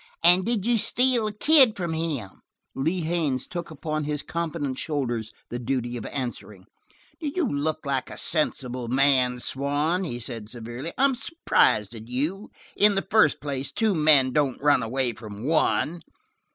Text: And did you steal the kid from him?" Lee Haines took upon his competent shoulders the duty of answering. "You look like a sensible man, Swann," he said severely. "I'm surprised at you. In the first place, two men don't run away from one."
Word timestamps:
And 0.23 0.43
did 0.47 0.65
you 0.65 0.79
steal 0.79 1.25
the 1.27 1.31
kid 1.31 1.77
from 1.77 1.93
him?" 1.93 2.41
Lee 2.73 3.01
Haines 3.01 3.45
took 3.45 3.69
upon 3.69 4.03
his 4.03 4.23
competent 4.23 4.79
shoulders 4.79 5.31
the 5.49 5.59
duty 5.59 5.95
of 5.95 6.07
answering. 6.07 6.65
"You 7.19 7.45
look 7.47 7.85
like 7.85 8.09
a 8.09 8.17
sensible 8.17 8.87
man, 8.87 9.37
Swann," 9.37 10.03
he 10.03 10.19
said 10.19 10.49
severely. 10.49 10.91
"I'm 10.97 11.13
surprised 11.13 11.93
at 11.93 12.07
you. 12.07 12.49
In 12.75 12.95
the 12.95 13.05
first 13.11 13.39
place, 13.39 13.71
two 13.71 13.93
men 13.93 14.31
don't 14.31 14.59
run 14.59 14.81
away 14.81 15.13
from 15.13 15.43
one." 15.43 16.01